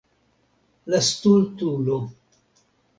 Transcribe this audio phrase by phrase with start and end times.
[0.95, 2.03] La stultulo.